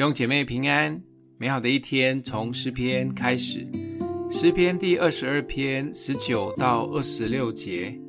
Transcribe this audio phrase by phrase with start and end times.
[0.00, 0.98] 弟兄姐妹平安，
[1.36, 3.70] 美好的一天从诗篇开始。
[4.30, 8.00] 诗篇第二十二篇十九到二十六节：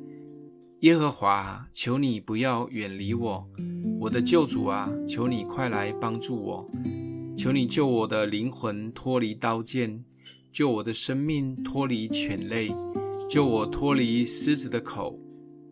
[0.80, 3.46] 耶和华，求你不要远离我，
[4.00, 6.66] 我的救主啊，求你快来帮助我。
[7.36, 10.02] 求你救我的灵魂脱离刀剑，
[10.50, 12.74] 救我的生命脱离犬类，
[13.28, 15.20] 救我脱离狮子的口。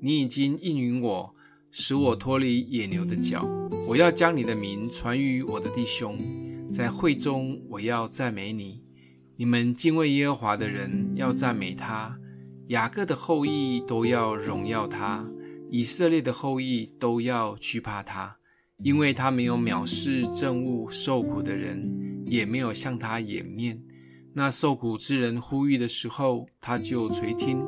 [0.03, 1.35] 你已经应允我，
[1.71, 3.47] 使我脱离野牛的角。
[3.87, 6.19] 我要将你的名传于我的弟兄，
[6.71, 8.83] 在会中我要赞美你。
[9.37, 12.19] 你们敬畏耶和华的人要赞美他，
[12.69, 15.27] 雅各的后裔都要荣耀他，
[15.71, 18.37] 以色列的后裔都要惧怕他，
[18.79, 23.83] 因为他没有藐视憎恶受苦的人，也没有向他掩面。
[24.33, 27.61] 那受苦之人呼吁的时候，他就垂听。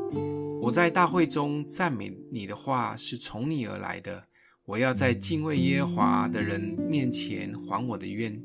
[0.60, 4.22] 我在大会中赞美你的话是从你而来的。
[4.64, 8.40] 我要在敬畏耶和华的人面前还我的愿，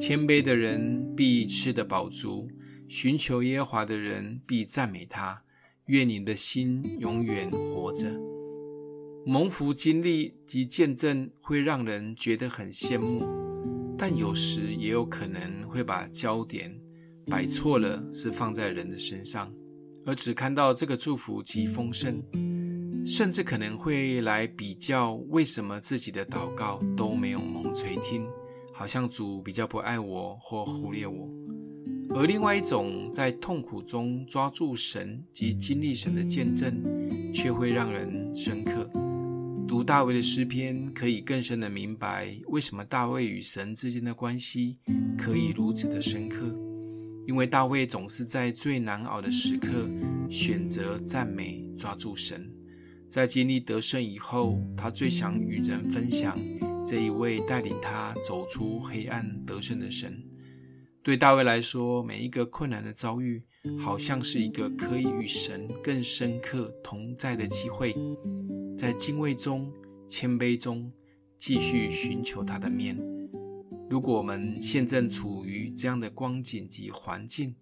[0.00, 2.48] 谦卑的人必吃得饱足，
[2.88, 5.42] 寻求耶和华的人必赞美他。
[5.86, 8.10] 愿你的心永远活着。
[9.26, 13.22] 蒙福经历及见证会让人觉得很羡慕，
[13.98, 16.74] 但有时也有可能会把焦点
[17.30, 19.50] 摆错了，是放在人的身上，
[20.04, 22.20] 而只看到这个祝福及丰盛。
[23.06, 28.26] 甚至可能会来比较，为什么自己的祷告都没有蒙垂听，
[28.74, 31.26] 好像主比较不爱我或忽略我。
[32.10, 36.82] 而另外一种在痛苦中抓住神及经历神的见证，
[37.32, 38.86] 却会让人深刻。
[39.66, 44.76] 读大卫的诗篇，可以更深的明白为什么大卫与神之间的关系
[45.16, 46.54] 可以如此的深刻。
[47.26, 49.88] 因为大卫总是在最难熬的时刻
[50.28, 52.50] 选择赞美，抓住神。
[53.08, 56.38] 在经历得胜以后，他最想与人分享
[56.84, 60.22] 这一位带领他走出黑暗得胜的神。
[61.02, 63.42] 对大卫来说，每一个困难的遭遇，
[63.78, 67.96] 好像是一个可以与神更深刻同在的机会。
[68.76, 69.72] 在敬畏中、
[70.08, 70.92] 谦卑中，
[71.38, 72.96] 继续寻求他的面。
[73.90, 77.52] 如果我们现正处于这样的光景及环境，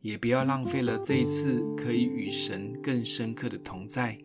[0.00, 4.18] 也不要浪费了这一次可以与神更深刻的同在。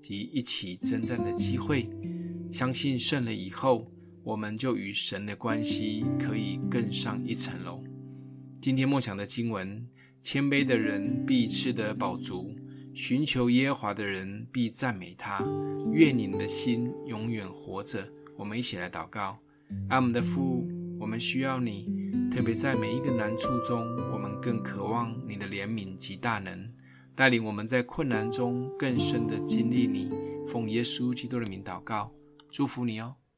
[0.00, 1.88] 及一起征战的机会，
[2.52, 3.88] 相信胜了以后，
[4.22, 7.82] 我们就与神的关系可以更上一层楼。
[8.60, 9.84] 今天默想的经文：
[10.22, 12.54] 谦卑的人必吃得饱足，
[12.94, 15.40] 寻求耶和华的人必赞美他。
[15.92, 18.08] 愿你们的心永远活着。
[18.36, 19.38] 我们一起来祷告：
[19.88, 20.68] 阿们的父，
[21.02, 21.90] 我们需要你，
[22.30, 26.72] 特别在每一个难处中，我们更渴望你的怜悯及大能。
[27.16, 30.08] 带领我们在困难中更深的经历你，
[30.46, 32.12] 奉耶稣基督的名祷告，
[32.52, 33.16] 祝福你哦。